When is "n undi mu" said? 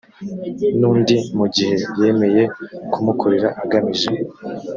0.79-1.45